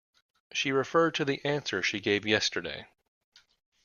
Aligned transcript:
She 0.51 0.71
referred 0.71 1.13
to 1.13 1.25
the 1.25 1.45
answer 1.45 1.83
she 1.83 1.99
gave 1.99 2.25
yesterday. 2.25 2.87